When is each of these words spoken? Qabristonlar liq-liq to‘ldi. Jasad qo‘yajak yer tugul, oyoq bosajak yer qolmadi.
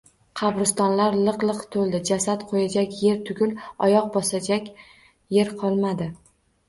Qabristonlar 0.39 1.17
liq-liq 1.27 1.59
to‘ldi. 1.75 1.99
Jasad 2.11 2.47
qo‘yajak 2.53 2.97
yer 3.03 3.21
tugul, 3.29 3.55
oyoq 3.89 4.09
bosajak 4.17 4.73
yer 5.39 5.53
qolmadi. 5.61 6.09